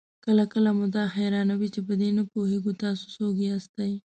کله 0.25 0.43
کله 0.53 0.69
مو 0.77 0.85
دا 0.95 1.03
حيرانوي 1.15 1.69
چې 1.75 1.81
په 1.87 1.93
دې 1.99 2.09
نه 2.17 2.23
پوهېږئ 2.31 2.71
تاسې 2.83 3.05
څوک 3.15 3.33
ياستئ؟ 3.49 3.91